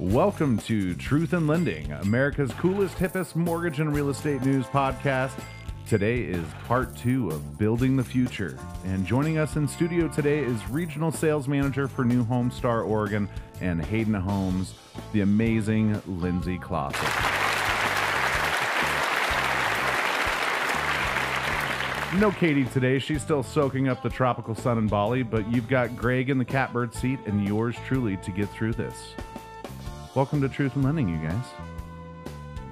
[0.00, 5.32] Welcome to Truth in Lending, America's coolest, hippest mortgage and real estate news podcast.
[5.88, 8.56] Today is part two of Building the Future.
[8.84, 13.28] And joining us in studio today is Regional Sales Manager for New Home Star Oregon
[13.60, 14.74] and Hayden Homes,
[15.12, 16.94] the amazing Lindsay Klaassen.
[22.20, 23.00] No Katie today.
[23.00, 26.44] She's still soaking up the tropical sun in Bali, but you've got Greg in the
[26.44, 29.14] catbird seat and yours truly to get through this.
[30.18, 31.44] Welcome to Truth and Lending, you guys.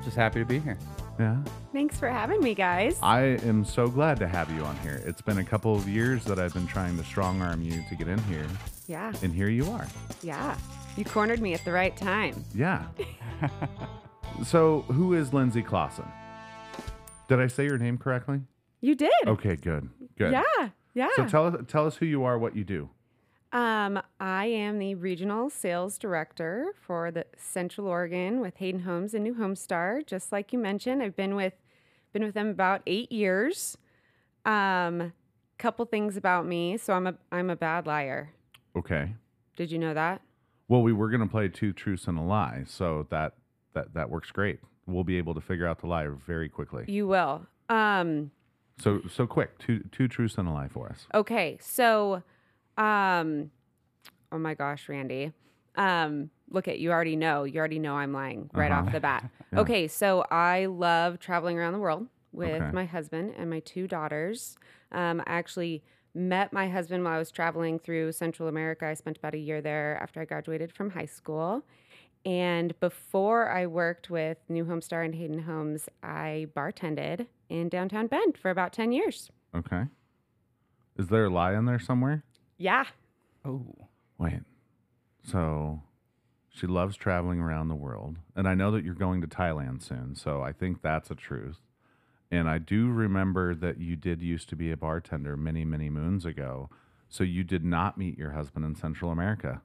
[0.02, 0.76] Just happy to be here.
[1.16, 1.36] Yeah.
[1.72, 2.98] Thanks for having me, guys.
[3.00, 5.00] I am so glad to have you on here.
[5.06, 7.94] It's been a couple of years that I've been trying to strong arm you to
[7.94, 8.48] get in here,
[8.88, 9.86] yeah, and here you are.
[10.24, 10.58] yeah.
[10.96, 12.44] You cornered me at the right time.
[12.52, 12.86] Yeah.
[14.44, 16.10] so, who is Lindsay Klaassen?
[17.28, 18.40] Did I say your name correctly?
[18.80, 19.12] You did.
[19.24, 19.88] Okay, good.
[20.18, 20.32] Good.
[20.32, 21.10] Yeah, yeah.
[21.14, 22.90] So tell us tell us who you are, what you do.
[23.52, 29.24] Um, I am the regional sales director for the Central Oregon with Hayden Homes and
[29.24, 30.02] New Home Star.
[30.06, 31.54] Just like you mentioned, I've been with
[32.12, 33.76] been with them about eight years.
[34.44, 35.12] Um,
[35.58, 36.76] couple things about me.
[36.76, 38.30] So I'm a I'm a bad liar.
[38.76, 39.14] Okay.
[39.56, 40.20] Did you know that?
[40.68, 43.34] Well, we were going to play two truths and a lie, so that
[43.74, 44.60] that that works great.
[44.86, 46.84] We'll be able to figure out the lie very quickly.
[46.88, 47.46] You will.
[47.68, 48.30] Um,
[48.78, 51.06] So so quick, two two truths and a lie for us.
[51.14, 52.22] Okay, so,
[52.76, 53.50] um,
[54.32, 55.32] oh my gosh, Randy,
[55.76, 57.44] um, look at you already know.
[57.44, 58.86] You already know I'm lying right Uh-huh.
[58.86, 59.30] off the bat.
[59.52, 59.60] Yeah.
[59.60, 62.70] Okay, so I love traveling around the world with Okay.
[62.72, 64.58] my husband and my two daughters.
[64.92, 65.82] Um, I actually
[66.14, 68.86] met my husband while I was traveling through Central America.
[68.86, 71.62] I spent about a year there after I graduated from high school.
[72.24, 78.08] And before I worked with New Home Star and Hayden Homes, I bartended in downtown
[78.08, 79.30] Bend for about 10 years.
[79.54, 79.84] Okay.
[80.98, 82.24] Is there a lie in there somewhere?
[82.58, 82.84] Yeah.
[83.44, 83.64] Oh,
[84.18, 84.40] Wait.
[85.22, 85.82] So
[86.48, 88.16] she loves traveling around the world.
[88.34, 90.14] And I know that you're going to Thailand soon.
[90.14, 91.60] So I think that's a truth.
[92.30, 96.24] And I do remember that you did used to be a bartender many, many moons
[96.24, 96.70] ago.
[97.08, 99.62] So you did not meet your husband in Central America.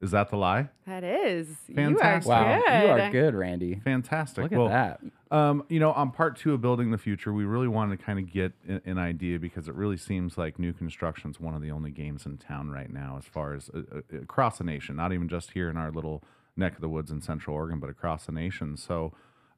[0.00, 0.68] Is that the lie?
[0.86, 1.48] That is.
[1.74, 2.28] Fantastic.
[2.28, 2.62] You are wow.
[2.64, 2.84] good.
[2.84, 3.80] You are good, Randy.
[3.82, 4.44] Fantastic.
[4.44, 5.00] Look at well, that.
[5.30, 8.18] Um, you know, on part two of building the future, we really wanted to kind
[8.18, 11.62] of get a- an idea because it really seems like new construction is one of
[11.62, 14.94] the only games in town right now, as far as uh, uh, across the nation,
[14.96, 16.22] not even just here in our little
[16.56, 18.76] neck of the woods in Central Oregon, but across the nation.
[18.76, 19.12] So,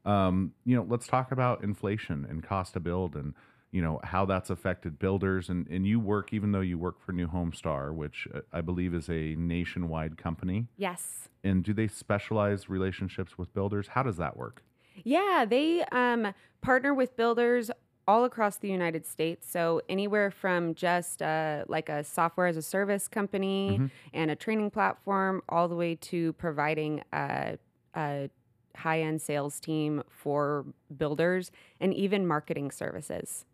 [0.07, 3.35] um, you know, let's talk about inflation and cost to build and
[3.73, 7.13] you know how that's affected builders and, and you work even though you work for
[7.13, 11.29] new home star which uh, i believe is a nationwide company Yes.
[11.45, 14.63] and do they specialize relationships with builders how does that work
[15.05, 17.71] Yeah, they um, partner with builders
[18.09, 19.49] all across the United States.
[19.49, 23.87] So anywhere from just uh, like a software as a service company Mm-hmm.
[24.13, 27.57] and a training platform, all the way to providing a,
[27.95, 28.29] a
[28.77, 30.65] high-end sales team for
[30.97, 33.45] builders and even marketing services.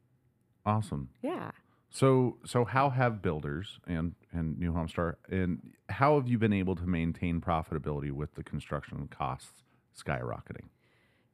[0.66, 1.52] Awesome Yeah.
[1.90, 6.52] So so how have builders and and New Home Star and how have you been
[6.52, 9.62] able to maintain profitability with the construction costs
[9.98, 10.68] skyrocketing?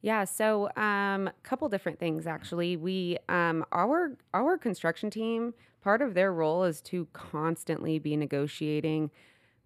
[0.02, 2.76] Yeah, so um, a couple different things actually.
[2.76, 9.10] We um, our our construction team part of their role is to constantly be negotiating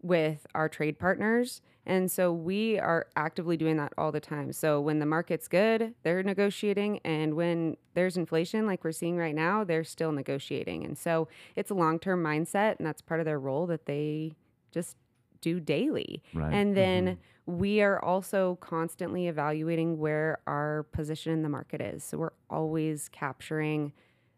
[0.02, 4.52] with our trade partners, and so we are actively doing that all the time.
[4.52, 9.34] So when the market's good, they're negotiating, and when there's inflation like we're seeing right
[9.34, 10.84] now, they're still negotiating.
[10.84, 14.32] And so it's a long term mindset, and that's part of their role that they
[14.72, 14.96] just
[15.40, 16.22] do daily.
[16.34, 16.52] Right.
[16.52, 17.58] And then mm-hmm.
[17.58, 22.02] we are also constantly evaluating where our position in the market is.
[22.02, 23.92] So we're always capturing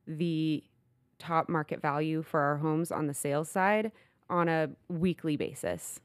[0.06, 0.62] the
[1.18, 3.90] top market value for our homes on the sales side
[4.30, 6.00] on a weekly basis.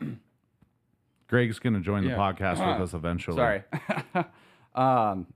[1.28, 2.16] Greg's going to join the Yeah.
[2.16, 3.36] podcast with us eventually.
[3.36, 3.62] Sorry.
[4.74, 5.26] um,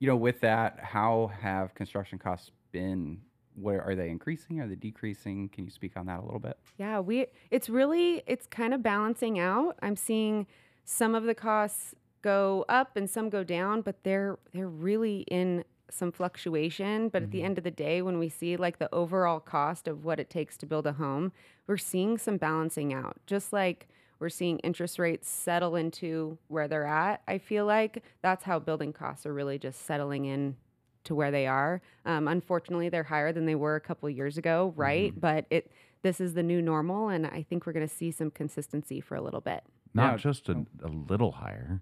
[0.00, 3.20] you know, with that, how have construction costs been?
[3.54, 4.60] Where are they increasing?
[4.60, 5.48] Are they decreasing?
[5.48, 6.56] Can you speak on that a little bit?
[6.76, 9.76] Yeah, we it's really it's kind of balancing out.
[9.82, 10.46] I'm seeing
[10.84, 15.64] some of the costs go up and some go down, but they're they're really in
[15.90, 17.08] some fluctuation.
[17.08, 20.04] But at the end of the day, when we see like the overall cost of
[20.04, 21.32] what it takes to build a home,
[21.66, 23.16] we're seeing some balancing out.
[23.26, 23.88] Just like
[24.20, 27.22] we're seeing interest rates settle into where they're at.
[27.28, 30.56] I feel like that's how building costs are really just settling in
[31.04, 31.80] to where they are.
[32.04, 35.18] Um, unfortunately, they're higher than they were a couple years ago, right?
[35.18, 35.70] But it
[36.02, 39.16] this is the new normal, and I think we're going to see some consistency for
[39.16, 39.64] a little bit.
[39.94, 40.16] Not Yeah.
[40.18, 41.80] just a, a little higher.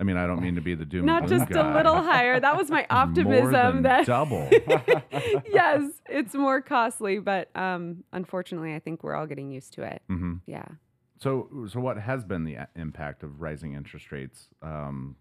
[0.00, 1.04] I mean, I don't mean to be the doom.
[1.04, 1.72] Not just guy.
[1.72, 2.40] a little higher.
[2.40, 3.82] That was my optimism.
[3.82, 4.48] that double.
[5.46, 10.00] yes, it's more costly, but um, unfortunately, I think we're all getting used to it.
[10.10, 10.36] Mm-hmm.
[10.46, 10.64] Yeah.
[11.18, 15.16] So, so what has been the impact of rising interest rates um,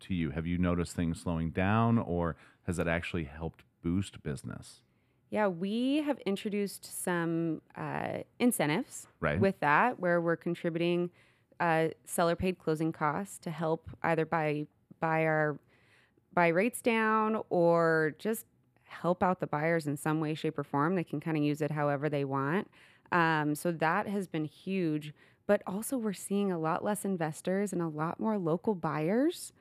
[0.00, 0.30] to you?
[0.30, 2.34] Have you noticed things slowing down, or
[2.66, 4.80] has it actually helped boost business?
[5.30, 9.38] Yeah, we have introduced some uh, incentives Right.
[9.38, 11.10] with that, where we're contributing
[11.60, 14.66] uh, seller paid closing costs to help either buy
[15.00, 15.58] buy our
[16.34, 18.46] buy rates down or just
[18.84, 20.94] help out the buyers in some way, shape, or form.
[20.94, 22.70] They can kind of use it however they want.
[23.12, 25.14] Um, so that has been huge.
[25.46, 29.52] But also, we're seeing a lot less investors and a lot more local buyers.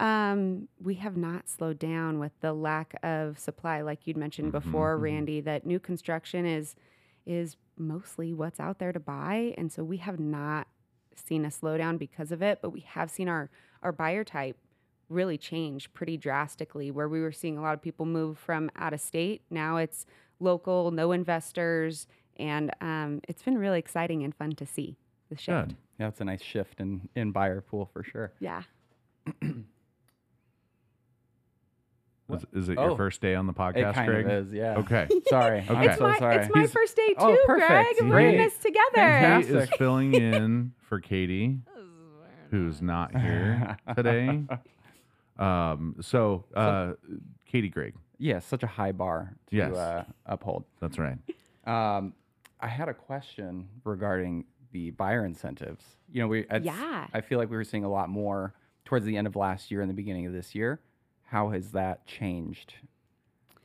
[0.00, 4.98] Um, we have not slowed down with the lack of supply, like you'd mentioned before,
[4.98, 5.40] Randy.
[5.40, 6.74] That new construction is
[7.24, 10.66] is mostly what's out there to buy, and so we have not
[11.18, 12.60] seen a slowdown because of it.
[12.62, 13.50] But we have seen our
[13.82, 14.56] our buyer type
[15.08, 16.90] really change pretty drastically.
[16.90, 20.06] Where we were seeing a lot of people move from out of state, now it's
[20.40, 24.96] local, no investors, and um, it's been really exciting and fun to see
[25.30, 25.68] the shift.
[25.68, 25.76] Good.
[25.98, 28.32] Yeah, it's a nice shift in in buyer pool for sure.
[28.40, 28.62] Yeah.
[32.32, 34.26] Is, is it your Oh, first day on the podcast, It podcast, kind Greg?
[34.26, 34.76] of is, yeah.
[34.78, 35.08] Okay.
[35.28, 35.86] Sorry, Okay.
[35.86, 36.36] It's so my sorry.
[36.36, 37.68] it's my He's- first day too, Oh, perfect.
[37.68, 37.86] Greg.
[38.02, 38.34] We're Great.
[38.34, 38.80] in this together.
[38.94, 39.78] Kate is Fantastic.
[39.78, 41.58] filling in for Katie,
[42.50, 44.42] who's not here today.
[45.38, 46.92] Um, so, uh,
[47.46, 49.74] Katie Greg, yeah, such a high bar to Yes.
[49.74, 50.64] uh, uphold.
[50.80, 51.18] that's right.
[51.66, 52.14] Um,
[52.60, 55.84] I had a question regarding the buyer incentives.
[56.10, 57.06] You know, we Yeah.
[57.12, 59.80] I feel like we were seeing a lot more towards the end of last year
[59.80, 60.80] and the beginning of this year.
[61.26, 62.74] How has that changed,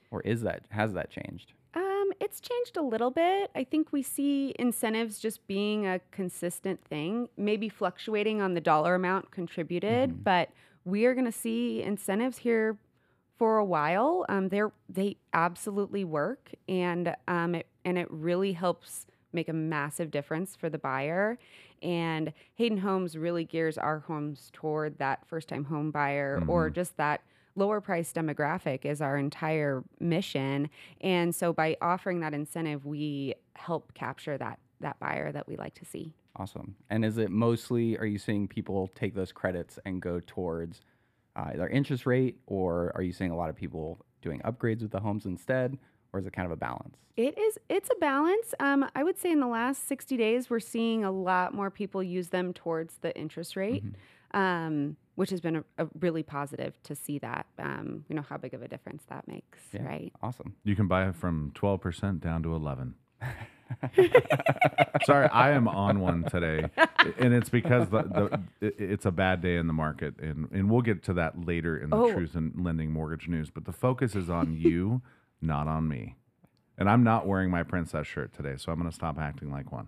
[0.10, 1.54] or is that has that changed?
[1.74, 3.50] Um, it's changed a little bit.
[3.56, 8.96] I think we see incentives just being a consistent thing, maybe fluctuating on the dollar
[8.96, 10.50] amount contributed, but
[10.84, 12.78] we are going to see incentives here
[13.38, 14.26] for a while.
[14.28, 20.12] Um, they're they absolutely work, and um, it and it really helps make a massive
[20.12, 21.38] difference for the buyer.
[21.82, 26.98] And Hayden Homes really gears our homes toward that first time home buyer or just
[26.98, 27.22] that
[27.56, 30.70] lower price demographic is our entire mission.
[31.02, 35.76] And so by offering that incentive, we help capture that that buyer that we like
[35.76, 36.14] to see.
[36.36, 36.76] Awesome.
[36.90, 37.98] And is it mostly?
[37.98, 40.82] Are you seeing people take those credits and go towards
[41.36, 44.92] uh, their interest rate, or are you seeing a lot of people doing upgrades with
[44.92, 45.78] the homes instead,
[46.14, 46.98] or is it kind of a balance?
[47.18, 48.54] It is it's a balance.
[48.60, 52.02] Um, I would say in the last 60 days we're seeing a lot more people
[52.02, 53.84] use them towards the interest rate.
[54.34, 57.46] Um, which has been a, a really positive to see that.
[57.60, 59.84] Um, you know how big of a difference that makes, Yeah.
[59.86, 60.12] right?
[60.24, 60.56] Awesome.
[60.64, 62.96] You can buy it from 12% down to 11.
[65.06, 66.70] Sorry, I am on one today,
[67.20, 68.02] and it's because the,
[68.60, 71.46] the it- it's a bad day in the market, and and we'll get to that
[71.46, 72.12] later in the Oh.
[72.12, 73.52] truth and lending mortgage news.
[73.52, 75.04] But the focus is on you,
[75.40, 76.16] not on me,
[76.82, 79.72] and I'm not wearing my princess shirt today, so I'm going to stop acting like
[79.72, 79.88] one.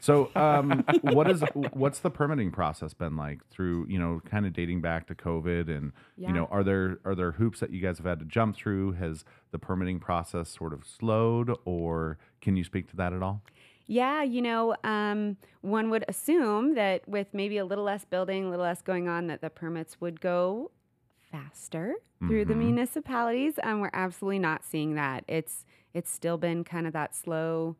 [0.00, 1.42] So, um, what is
[1.72, 5.74] what's the permitting process been like through you know kind of dating back to COVID,
[5.74, 8.54] and you know are there are there hoops that you guys have had to jump
[8.54, 8.92] through?
[8.92, 13.42] Has the permitting process sort of slowed, or can you speak to that at all?
[13.86, 18.50] Yeah, you know, um, one would assume that with maybe a little less building, a
[18.50, 20.70] little less going on, that the permits would go
[21.30, 21.94] faster
[22.26, 22.58] through the Mhm.
[22.58, 23.58] municipalities.
[23.62, 25.24] Um, we're absolutely not seeing that.
[25.28, 25.64] It's
[25.94, 27.76] it's still been kind of that slow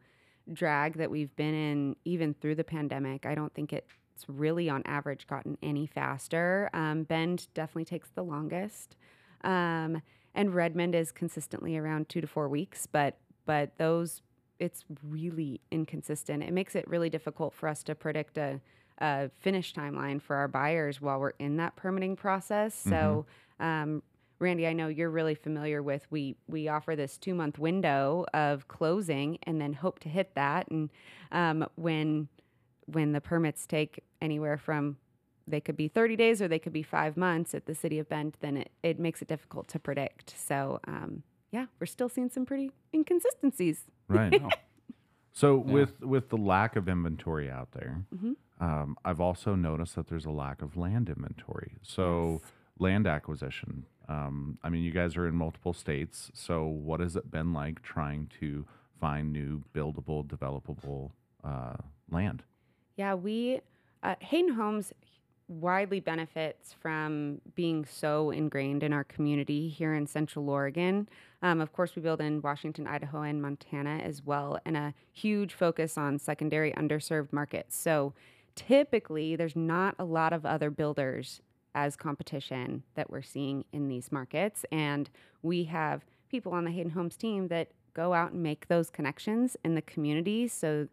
[0.52, 3.26] drag that we've been in even through the pandemic.
[3.26, 3.86] I don't think it's
[4.28, 6.70] really on average gotten any faster.
[6.72, 8.96] Um, Bend definitely takes the longest.
[9.42, 10.00] Um,
[10.34, 14.22] and Redmond is consistently around two to four weeks, but but those
[14.58, 16.42] it's really inconsistent.
[16.42, 18.60] It makes it really difficult for us to predict a,
[18.98, 22.74] a finish timeline for our buyers while we're in that permitting process.
[22.74, 23.26] So,
[23.60, 24.02] um,
[24.38, 28.68] Randy, I know you're really familiar with we we offer this two month window of
[28.68, 30.68] closing and then hope to hit that.
[30.70, 30.90] And
[31.32, 32.28] um, when
[32.86, 34.96] when the permits take anywhere from
[35.48, 38.08] they could be 30 days or they could be five months at the city of
[38.08, 40.34] Bend, then it, it makes it difficult to predict.
[40.36, 41.22] So, um,
[41.52, 43.84] yeah, we're still seeing some pretty inconsistencies.
[44.08, 44.40] Right.
[44.42, 44.50] Wow.
[45.32, 48.36] So with with the lack of inventory out there, Mhm.
[48.60, 51.76] Um, I've also noticed that there's a lack of land inventory.
[51.82, 52.40] So
[52.78, 53.84] land acquisition.
[54.08, 56.30] Um, I mean, you guys are in multiple states.
[56.34, 58.66] So what has it been like trying to
[59.00, 61.10] find new buildable, developable
[61.44, 61.76] uh,
[62.10, 62.42] land?
[62.96, 63.60] Yeah, we
[64.02, 64.92] uh, Hayden Homes
[65.48, 71.08] widely benefits from being so ingrained in our community here in Central Oregon.
[71.42, 75.54] Um, of course, we build in Washington, Idaho, and Montana as well, and a huge
[75.54, 77.76] focus on secondary underserved markets.
[77.76, 78.12] So
[78.56, 81.40] typically, there's not a lot of other builders
[81.74, 85.08] as competition that we're seeing in these markets, and
[85.42, 89.56] we have people on the Hayden Homes team that go out and make those connections
[89.64, 90.48] in the community.
[90.48, 90.88] So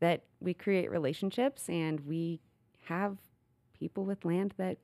[0.00, 2.40] that we create relationships and we
[2.84, 3.16] have
[3.78, 4.78] people with land that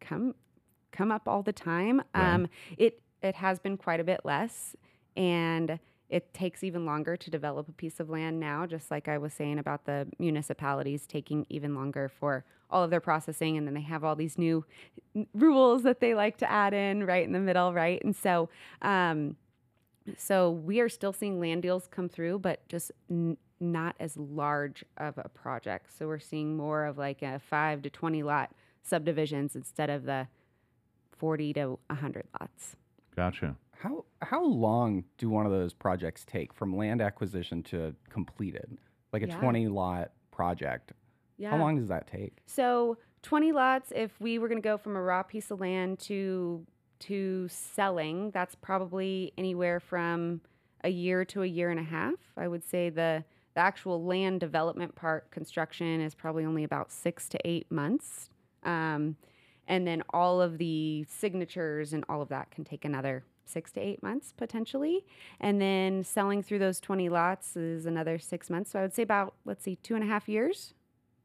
[0.00, 0.34] come
[0.92, 2.02] come up all the time.
[2.14, 2.34] Right.
[2.34, 4.76] Um, it it has been quite a bit less,
[5.16, 5.78] and
[6.08, 8.66] it takes even longer to develop a piece of land now.
[8.66, 13.00] Just like I was saying about the municipalities taking even longer for all of their
[13.00, 14.64] processing, and then they have all these new
[15.34, 18.02] rules that they like to add in right in the middle, right?
[18.04, 18.48] And so.
[18.82, 19.36] Um,
[20.16, 24.84] so we are still seeing land deals come through, but just n- not as large
[24.96, 25.96] of a project.
[25.96, 30.28] So we're seeing more of like a five to 20 lot subdivisions instead of the
[31.16, 32.76] 40 to 100 lots.
[33.18, 33.56] Gotcha.
[33.72, 38.78] How how long do one of those projects take from land acquisition to completed?
[39.12, 39.40] Like a Yeah.
[39.40, 40.92] 20 lot project.
[41.36, 41.50] Yeah.
[41.50, 42.38] How long does that take?
[42.46, 45.98] So 20 lots, if we were going to go from a raw piece of land
[46.00, 46.64] to
[47.00, 50.40] to selling, that's probably anywhere from
[50.84, 52.14] a year to a year and a half.
[52.36, 57.28] I would say the the actual land development part, construction, is probably only about six
[57.30, 58.30] to eight months.
[58.62, 59.16] Um,
[59.68, 63.80] and then all of the signatures and all of that can take another six to
[63.80, 65.04] eight months potentially.
[65.40, 68.72] And then selling through those 20 lots is another six months.
[68.72, 70.74] So I would say about, let's see, two and a half years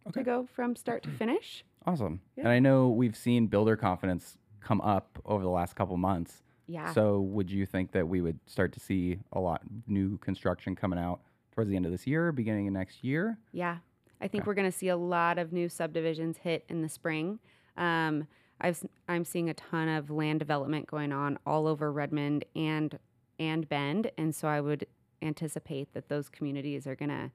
[0.06, 0.20] Okay.
[0.20, 1.18] to go from start to mm-hmm.
[1.18, 1.64] finish.
[1.86, 2.20] Awesome.
[2.36, 2.44] Yeah.
[2.44, 6.44] And I know we've seen builder confidence come up over the last couple months.
[6.68, 6.94] Yeah.
[6.94, 11.00] So would you think that we would start to see a lot new construction coming
[11.00, 11.22] out
[11.54, 13.38] towards the end of this year, beginning of next year?
[13.52, 13.78] Yeah,
[14.20, 14.48] I think Okay.
[14.48, 17.40] we're going to see a lot of new subdivisions hit in the spring.
[17.78, 18.28] Um,
[18.62, 22.98] I've, s- I'm seeing a ton of land development going on all over Redmond and
[23.40, 24.86] and Bend, and so I would
[25.22, 27.32] anticipate that those communities are going to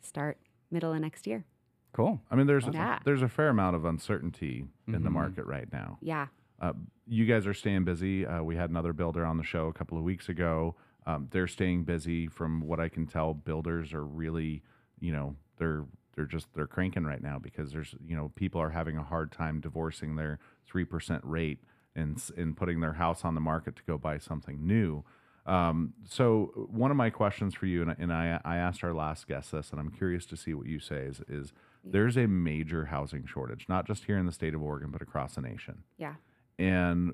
[0.00, 0.38] start
[0.70, 1.44] middle of next year.
[1.92, 2.20] Cool.
[2.30, 2.98] I mean, there's Yeah.
[3.04, 5.12] there's a fair amount of uncertainty in the Mhm.
[5.12, 5.98] market right now.
[6.00, 6.28] Yeah,
[6.60, 6.72] Uh,
[7.06, 8.24] you guys are staying busy.
[8.24, 10.76] Uh, we had another builder on the show a couple of weeks ago.
[11.06, 12.28] Um, they're staying busy.
[12.28, 14.62] From what I can tell, builders are really,
[15.00, 18.70] you know, they're they're just they're cranking right now because there's you know people are
[18.70, 21.58] having a hard time divorcing their three percent rate
[21.94, 25.04] and and putting their house on the market to go buy something new.
[25.44, 28.94] Um, so one of my questions for you, and, I- and I, I asked our
[28.94, 31.52] last guest this, and I'm curious to see what you say is, is
[31.82, 35.34] there's a major housing shortage, not just here in the state of Oregon, but across
[35.34, 36.14] the nation yeah.
[36.60, 37.12] and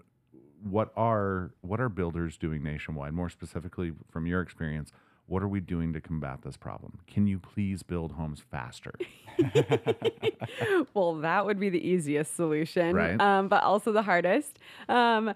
[0.63, 4.93] what are what are builders doing nationwide more specifically from your experience
[5.29, 8.93] what are we doing to combat this problem can you please build homes faster
[10.95, 13.21] well, that would be the easiest solution, Right.
[13.21, 14.59] um, but also the hardest.
[14.89, 15.33] Um,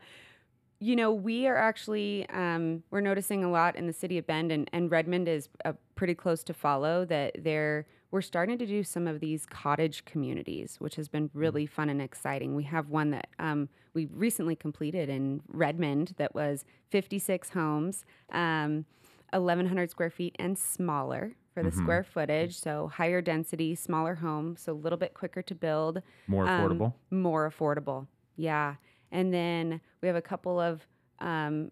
[0.81, 4.51] you know, we are actually um, we're noticing a lot in the city of Bend,
[4.51, 7.05] and, and Redmond is uh, pretty close to follow.
[7.05, 11.67] That they're we're starting to do some of these cottage communities, which has been really
[11.67, 12.57] fun and exciting.
[12.57, 18.85] We have one that um, we recently completed in Redmond that was 56 homes, um,
[19.33, 22.59] 1,100 square feet and smaller for the square footage.
[22.59, 26.93] So higher density, smaller home, so a little bit quicker to build more um, affordable
[27.11, 28.07] more affordable.
[28.37, 28.77] Yeah.
[29.11, 30.87] And then we have a couple of
[31.21, 31.71] um,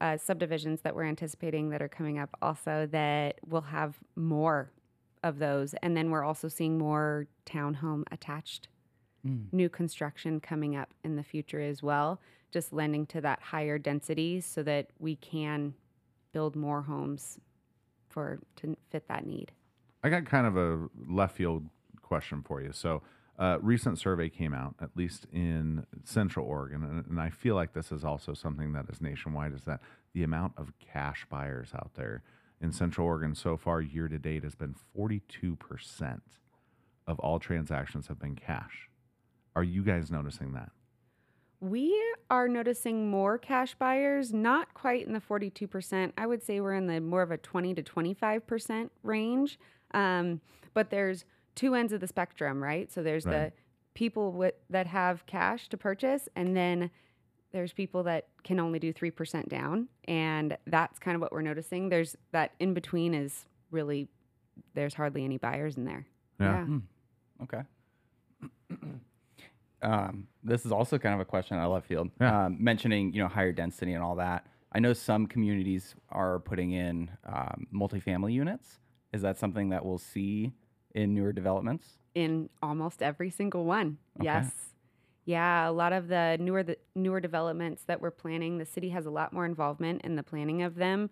[0.00, 4.70] uh, subdivisions that we're anticipating that are coming up also that will have more
[5.22, 5.74] of those.
[5.82, 8.68] And then we're also seeing more townhome attached
[9.26, 9.52] Mm.
[9.52, 14.40] new construction coming up in the future as well, just lending to that higher density
[14.40, 15.74] so that we can
[16.32, 17.38] build more homes
[18.08, 19.52] for to fit that need.
[20.02, 21.68] i got kind of a left field
[22.02, 22.72] question for you.
[22.72, 23.02] So
[23.38, 27.72] a recent survey came out at least in central oregon and, and i feel like
[27.72, 29.80] this is also something that is nationwide is that
[30.12, 32.22] the amount of cash buyers out there
[32.60, 36.20] in central oregon so far year to date has been 42%
[37.06, 38.88] of all transactions have been cash.
[39.56, 40.70] Are you guys noticing that
[41.60, 41.94] We
[42.30, 46.12] are noticing more cash buyers, not quite in the 42%.
[46.16, 49.58] I would say we're in the more of a 20 to 25% range.
[49.92, 50.40] Um,
[50.72, 51.24] but there's
[51.54, 52.90] two ends of the spectrum, right?
[52.90, 53.52] So there's Right.
[53.52, 53.52] the
[53.92, 56.90] people with, that have cash to purchase, and then
[57.52, 59.88] there's people that can only do 3% down.
[60.04, 61.88] And that's kind of what we're noticing.
[61.90, 64.08] There's that in between is really,
[64.74, 66.06] there's hardly any buyers in there.
[66.38, 66.66] Yeah.
[67.42, 67.62] Okay.
[69.82, 72.10] um, this is also kind of a question I love field.
[72.20, 72.46] Yeah.
[72.46, 74.46] Um, mentioning you know higher density and all that.
[74.72, 78.78] I know some communities are putting in um, multifamily units.
[79.12, 80.52] Is that something that we'll see
[80.94, 81.98] in newer developments?
[82.14, 83.98] in almost every single one.
[84.18, 84.24] Okay.
[84.24, 84.52] Yes.
[85.24, 89.06] Yeah, a lot of the newer the newer developments that we're planning, the city has
[89.06, 91.10] a lot more involvement in the planning of them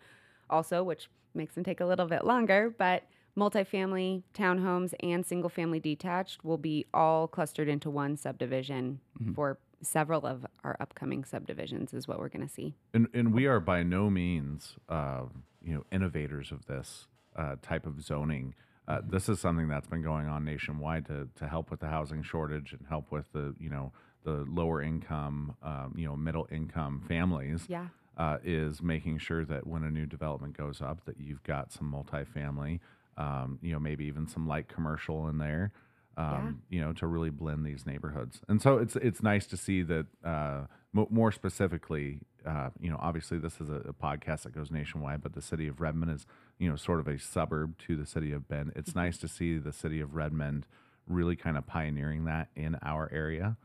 [0.51, 3.05] also, which makes them take a little bit longer, but
[3.39, 9.01] multifamily, townhomes and single family detached will be all clustered into one subdivision
[9.35, 12.75] for several of our upcoming subdivisions is what we're going to see.
[12.93, 15.23] And and we are by no means, uh,
[15.63, 18.55] you know, innovators of this uh, type of zoning.
[18.89, 22.23] uh, this is something that's been going on nationwide to to help with the housing
[22.23, 23.93] shortage and help with the you know
[24.25, 27.63] the lower income, um, you know, middle income families.
[27.69, 27.89] Yeah.
[28.17, 31.89] Uh, is making sure that when a new development goes up, that you've got some
[31.93, 32.81] multifamily,
[33.19, 35.73] um, you know, maybe even some light commercial in there,
[36.17, 38.41] um, you know, to really blend these neighborhoods.
[38.49, 42.99] And so it's it's nice to see that uh, mo more specifically, uh, you know,
[43.01, 46.27] obviously this is a, a, podcast that goes nationwide, but the city of Redmond is,
[46.59, 48.73] you know, sort of a suburb to the city of Bend.
[48.77, 50.67] It's nice to see the city of Redmond
[51.07, 53.57] really kind of pioneering that in our area,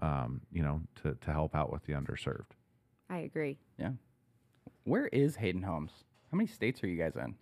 [0.00, 2.52] um, you know, to to help out with the underserved.
[3.10, 3.58] I agree.
[3.78, 3.92] Yeah.
[4.84, 5.92] Where is Hayden Homes?
[6.30, 7.34] How many states are you guys in?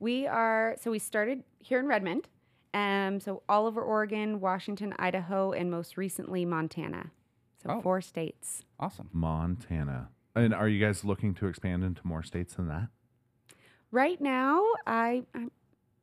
[0.00, 2.28] We are so we started here in Redmond.
[2.72, 7.10] Um, so all over Oregon, Washington, Idaho, and most recently Montana.
[7.62, 7.80] So Oh.
[7.82, 8.64] four states.
[8.78, 9.10] Awesome.
[9.12, 10.08] Montana.
[10.34, 12.88] And are you guys looking to expand into more states than that?
[13.90, 15.48] Right now, I I,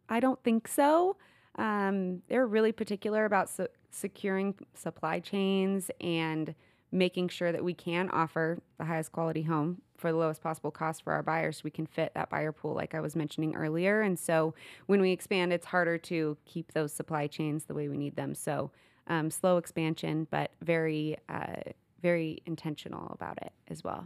[0.09, 1.17] I don't think so.
[1.55, 6.53] Um, they're really particular about se- securing supply chains and
[6.91, 11.03] making sure that we can offer the highest quality home for the lowest possible cost
[11.03, 14.01] for our buyers so we can fit that buyer pool like I was mentioning earlier.
[14.01, 14.53] And so
[14.85, 18.33] when we expand, it's harder to keep those supply chains the way we need them.
[18.35, 18.71] So
[19.07, 24.05] um, slow expansion, but very, uh, very intentional about it as well.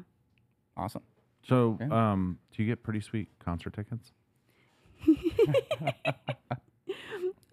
[0.78, 1.04] Awesome.
[1.48, 2.12] So, Yeah.
[2.12, 4.12] um, do you get pretty sweet concert tickets?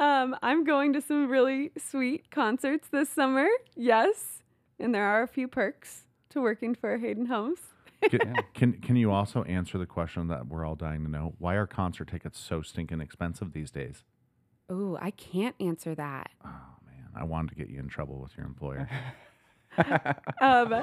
[0.00, 3.48] Um, I'm going to some really sweet concerts this summer.
[3.74, 4.37] Yes,
[4.78, 7.60] and there are a few perks to working for Hayden Homes.
[8.02, 11.34] Can, can can you also answer the question that we're all dying to know?
[11.38, 14.04] Why are concert tickets so stinking expensive these days?
[14.70, 16.30] Oh, I can't answer that.
[16.44, 18.88] Oh man, I wanted to get you in trouble with your employer.
[20.40, 20.70] Um,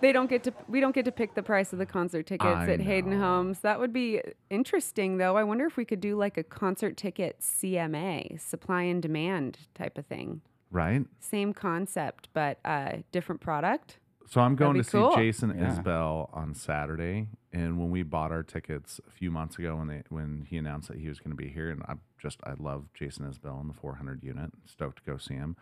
[0.00, 0.54] they don't get to.
[0.68, 3.12] We don't get to pick the price of the concert tickets I at Hayden.
[3.12, 3.60] Homes.
[3.60, 5.36] That would be interesting, though.
[5.36, 9.98] I wonder if we could do like a concert ticket CMA, supply and demand type
[9.98, 10.40] of thing.
[10.70, 11.04] Right?
[11.20, 13.98] Same concept, but uh, different product.
[14.28, 15.10] So I'm going be to cool.
[15.12, 15.76] see Jason Yeah.
[15.76, 20.02] Isbell on Saturday, and when we bought our tickets a few months ago, when they
[20.08, 22.84] when he announced that he was going to be here, and I just I love
[22.94, 25.56] Jason Isbell in the 400 unit, stoked to go see him.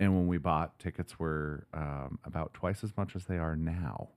[0.00, 4.10] And when we bought tickets, were um, about twice as much as they are now,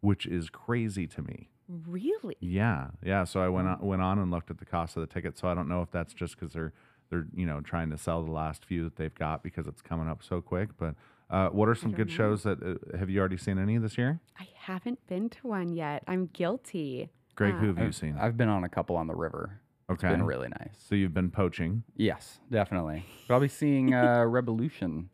[0.00, 1.48] which is crazy to me.
[1.68, 2.36] Really?
[2.40, 3.24] Yeah, yeah.
[3.24, 5.38] So I went on, went on and looked at the cost of the ticket.
[5.38, 6.72] So I don't know if that's just because they're
[7.12, 10.08] they're you know trying to sell the last few that they've got because it's coming
[10.08, 10.70] up so quick.
[10.78, 10.94] But
[11.30, 12.14] uh, what are some good know.
[12.14, 14.18] shows that uh, have you already seen any this year?
[14.40, 16.02] I haven't been to one yet.
[16.08, 17.10] I'm guilty.
[17.36, 18.16] Greg, Uh, who have you I've, seen?
[18.18, 19.60] I've been on a couple on the river.
[19.90, 20.70] It's Okay, been really nice.
[20.78, 21.82] so you've been poaching.
[21.96, 23.04] Yes, definitely.
[23.26, 25.06] Probably seeing uh, Rebelution.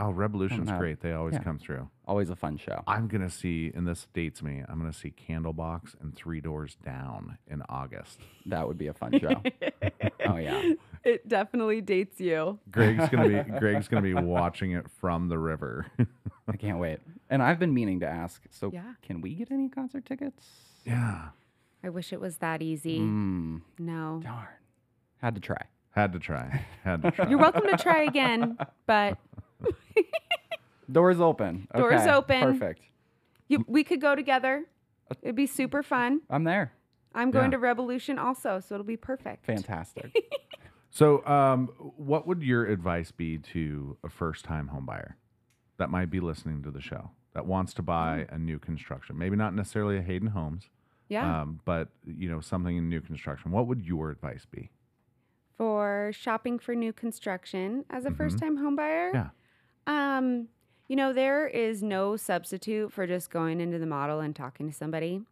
[0.00, 1.00] Oh, Rebelution's great.
[1.00, 1.42] They always Yeah.
[1.42, 1.88] come through.
[2.06, 2.82] Always a fun show.
[2.86, 4.62] I'm gonna see, and this dates me.
[4.68, 8.18] I'm gonna see Candlebox and Three Doors Down in August.
[8.46, 9.42] That would be a fun show.
[10.26, 10.72] oh yeah.
[11.04, 12.58] It definitely dates you.
[12.70, 15.86] Greg's gonna be Greg's gonna be watching it from the river.
[16.48, 17.00] I can't wait.
[17.28, 18.42] And I've been meaning to ask.
[18.50, 18.94] So Yeah.
[19.02, 20.72] can we get any concert tickets?
[20.84, 21.28] yeah,
[21.84, 23.00] I wish it was that easy.
[23.00, 24.20] Mm, No.
[24.22, 24.46] darn.
[25.18, 25.62] Had to try.
[25.92, 26.64] had to try.
[26.84, 27.28] Had to try.
[27.28, 29.18] You're welcome to try again, but
[30.92, 31.68] Doors open.
[31.76, 32.40] Doors Okay, open.
[32.40, 32.82] Perfect.
[33.48, 34.64] you, we could go together.
[35.22, 36.20] It'd be super fun.
[36.28, 36.72] I'm there.
[37.14, 37.58] I'm going Yeah.
[37.58, 39.44] to Rebelution also, so it'll be perfect.
[39.46, 40.12] Fantastic.
[40.92, 45.12] So, um, what would your advice be to a first-time homebuyer
[45.76, 49.16] that might be listening to the show that wants to buy a new construction?
[49.16, 50.68] Maybe not necessarily a Hayden Homes,
[51.08, 51.42] Yeah.
[51.42, 53.52] um, but you know something in new construction.
[53.52, 54.72] What would your advice be?
[55.56, 58.16] For shopping for new construction as a Mhm.
[58.16, 59.14] first time homebuyer.
[59.14, 59.30] Yeah.
[59.86, 60.48] Um,
[60.88, 64.76] you know, there is no substitute for just going into the model and talking to
[64.76, 65.22] somebody.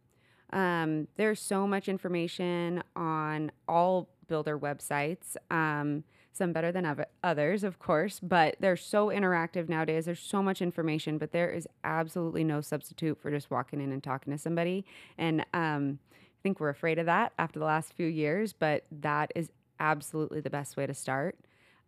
[0.51, 5.35] Um, there's so much information on all builder websites.
[5.51, 10.05] Um, some better than oth- others, of course, but they're so interactive nowadays.
[10.05, 14.01] There's so much information, but there is absolutely no substitute for just walking in and
[14.01, 14.85] talking to somebody.
[15.17, 19.31] And um, I think we're afraid of that after the last few years, but that
[19.35, 21.37] is absolutely the best way to start.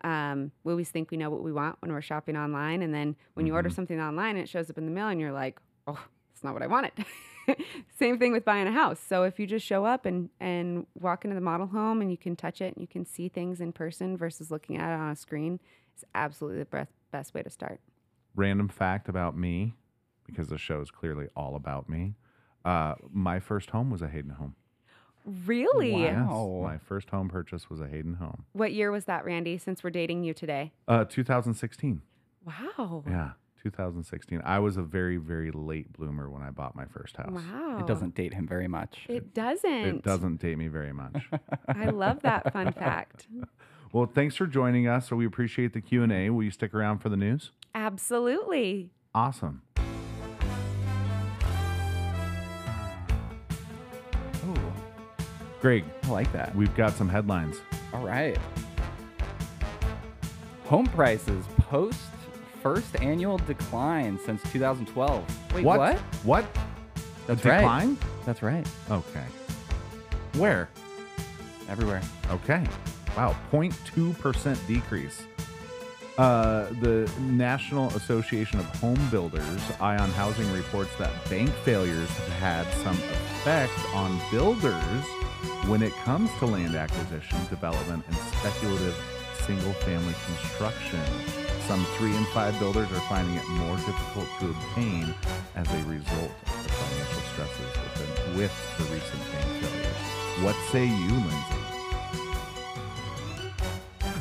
[0.04, 3.16] Um, we always think we know what we want when we're shopping online, and then
[3.34, 5.60] when you order something online and it shows up in the mail, and you're like,
[5.88, 6.00] "Oh,
[6.34, 6.94] it's not what I wanted."
[8.00, 9.00] Same thing with buying a house.
[9.08, 12.18] So if you just show up and and walk into the model home and you
[12.18, 15.10] can touch it and you can see things in person versus looking at it on
[15.10, 15.60] a screen,
[15.94, 17.80] it's absolutely the best best way to start.
[18.36, 19.74] Random fact about me,
[20.26, 22.16] because the show is clearly all about me.
[22.64, 24.56] Uh, my first home was a Hayden home.
[25.26, 25.92] Really?
[25.94, 26.64] Wow.
[26.64, 28.46] Yes, my first home purchase was a Hayden home.
[28.54, 29.58] What year was that, Randy?
[29.58, 30.72] Since we're dating you today.
[30.88, 32.02] Uh, 2016.
[32.46, 33.04] Wow.
[33.08, 33.32] Yeah,
[33.62, 34.42] 2016.
[34.44, 37.32] I was a very, very late bloomer when I bought my first house.
[37.32, 37.78] Wow.
[37.80, 39.06] It doesn't date him very much.
[39.08, 39.72] It doesn't.
[39.72, 41.30] It doesn't date me very much.
[41.68, 43.28] I love that fun fact.
[43.94, 45.10] well, thanks for joining us.
[45.10, 46.30] So we appreciate the Q and A.
[46.32, 47.52] Will you stick around for the news?
[47.76, 48.90] Absolutely.
[49.14, 49.62] Awesome.
[55.62, 56.56] Greg, I like that.
[56.56, 57.62] we've got some headlines.
[57.94, 58.38] All right.
[60.66, 62.00] Home prices post
[62.62, 65.54] first annual decline since 2012.
[65.54, 65.80] Wait, what?
[65.80, 65.98] what?
[66.24, 66.46] What?
[67.28, 67.58] That's a right.
[67.58, 67.98] decline?
[68.26, 68.68] That's right.
[68.90, 69.26] Okay.
[70.34, 70.70] Where?
[71.70, 72.02] Everywhere.
[72.32, 72.66] Okay.
[73.16, 73.36] Wow.
[73.52, 75.24] 0.2% decrease.
[76.18, 82.66] Uh, the National Association of Home Builders, Eye on Housing, reports that bank failures have
[82.66, 85.06] had some effect on builders
[85.68, 88.96] when it comes to land acquisition, development, and speculative
[89.46, 91.04] single family construction.
[91.68, 95.14] Some three in five builders are finding it more difficult to obtain
[95.56, 100.44] as a result of the financial stresses within, with the recent bank failures.
[100.44, 101.62] What say you, Lindsay?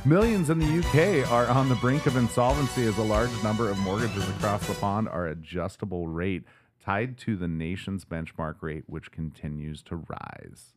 [0.04, 3.78] Millions in the UK are on the brink of insolvency as a large number of
[3.78, 6.44] mortgages across the pond are adjustable rate
[6.82, 10.74] tied to the nation's benchmark rate, which continues to rise.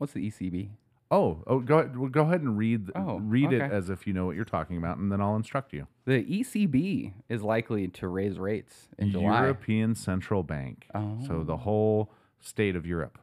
[0.00, 0.70] What's the ECB?
[1.10, 4.14] Oh, oh, go ahead, well, go ahead and read Oh, read it as if you
[4.14, 5.86] know what you're talking about, and then I'll instruct you.
[6.06, 9.42] The ECB is likely to raise rates in July.
[9.42, 10.86] European Central Bank.
[10.94, 11.18] Oh.
[11.26, 11.56] So the Oh.
[11.58, 13.18] whole state of Europe.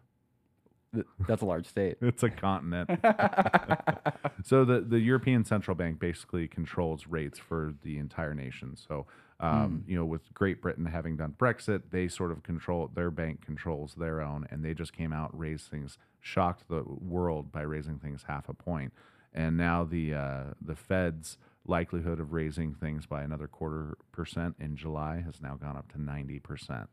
[1.27, 1.97] That's a large state.
[2.01, 2.89] It's a continent.
[4.43, 8.75] so the, the European Central Bank basically controls rates for the entire nation.
[8.75, 9.07] So
[9.39, 13.45] um, you know, with Great Britain having done Brexit, they sort of control their bank
[13.45, 17.99] controls their own, and they just came out raised things, shocked the world by raising
[17.99, 18.93] things half a point,
[19.33, 24.75] and now the uh, the Fed's likelihood of raising things by another quarter percent in
[24.75, 26.89] July has now gone up to ninety percent.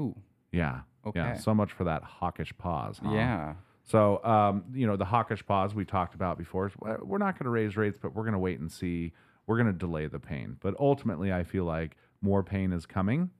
[0.00, 0.16] Ooh.
[0.50, 0.80] Yeah.
[1.06, 1.18] Okay.
[1.20, 1.36] Yeah.
[1.38, 3.00] So much for that hawkish pause.
[3.02, 3.12] huh?
[3.12, 3.54] Yeah.
[3.84, 6.72] So, um, you know, the hawkish pause we talked about before is
[7.02, 9.12] we're not going to raise rates, but we're going to wait and see.
[9.46, 10.56] We're going to delay the pain.
[10.60, 13.30] But ultimately, I feel like more pain is coming.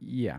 [0.00, 0.38] Yeah.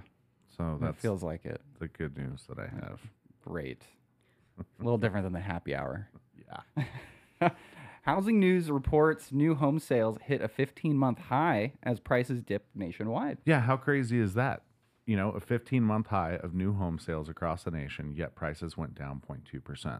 [0.57, 1.61] So That feels like it.
[1.79, 2.99] the good news that I have.
[3.43, 3.83] Great.
[4.59, 6.07] A little different than the happy hour.
[7.41, 7.49] Yeah.
[8.03, 13.37] Housing News reports new home sales hit a 15 month high as prices dipped nationwide.
[13.45, 13.61] Yeah.
[13.61, 14.63] How crazy is that?
[15.05, 18.77] You know, a 15 month high of new home sales across the nation, yet prices
[18.77, 19.99] went down 0.2%.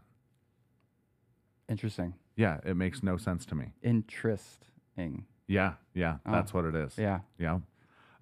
[1.68, 2.14] Interesting.
[2.36, 2.58] Yeah.
[2.64, 3.72] It makes no sense to me.
[3.82, 5.26] Interesting.
[5.46, 5.74] Yeah.
[5.94, 6.16] Yeah.
[6.26, 6.32] Oh.
[6.32, 6.96] That's what it is.
[6.96, 7.20] Yeah.
[7.38, 7.58] Yeah.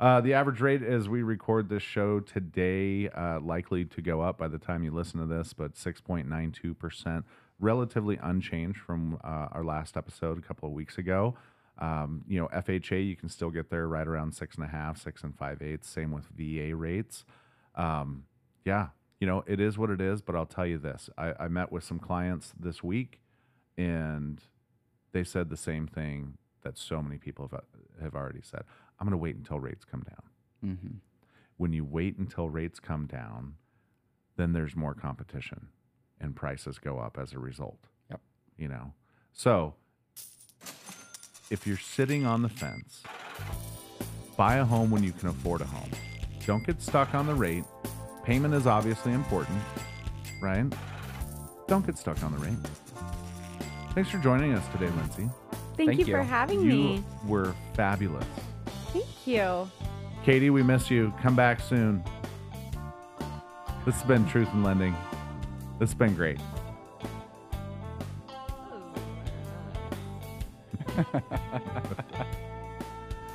[0.01, 4.39] Uh, the average rate as we record this show today, uh, likely to go up
[4.39, 7.23] by the time you listen to this, but 6.92%,
[7.59, 11.37] relatively unchanged from uh, our last episode a couple of weeks ago.
[11.79, 14.97] Um, you know, FHA, you can still get there right around six and a half,
[15.01, 15.89] six and five eighths.
[15.89, 17.25] Same with VA rates.
[17.75, 18.25] Um,
[18.65, 21.49] yeah, you know, it is what it is, but I'll tell you this I, I
[21.49, 23.21] met with some clients this week
[23.81, 24.43] and
[25.13, 27.63] they said the same thing that so many people have,
[28.03, 28.63] have already said.
[28.99, 30.77] I'm going to wait until rates come down.
[30.77, 30.97] hmm
[31.57, 33.55] When you wait until rates come down,
[34.37, 35.69] then there's more competition
[36.21, 37.79] and prices go up as a result.
[38.11, 38.21] Yep.
[38.59, 38.93] You know,
[39.33, 39.75] so
[41.51, 43.03] if you're sitting on the fence,
[44.37, 45.91] buy a home when you can afford a home.
[46.47, 47.65] Don't get stuck on the rate.
[48.25, 49.59] Payment is obviously important,
[50.43, 50.71] right?
[51.67, 52.59] Don't get stuck on the rate.
[53.95, 55.29] Thanks for joining us today, Lindsay.
[55.77, 56.13] Thank, Thank you, you.
[56.13, 56.95] for having You me.
[56.97, 58.25] You were fabulous.
[58.93, 59.71] Thank you.
[60.25, 61.13] Katie, we miss you.
[61.23, 62.05] Come back soon.
[63.87, 64.95] This has been Truth and Lending.
[65.79, 66.39] This has been great.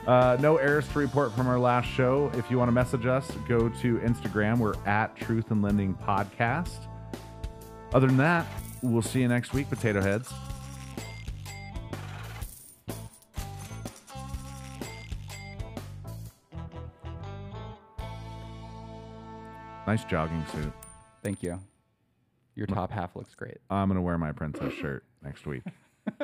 [0.08, 2.30] Uh, no errors to report from our last show.
[2.36, 4.60] If you want to message us, go to Instagram.
[4.60, 6.78] We're at Truth and Lending Podcast.
[7.92, 8.46] Other than that,
[8.86, 10.32] we'll see you next week, Potato Heads.
[19.88, 20.74] Nice jogging suit.
[21.24, 21.60] Thank you.
[22.56, 23.58] Your top half looks great.
[23.70, 25.64] I'm going to wear my princess shirt next week.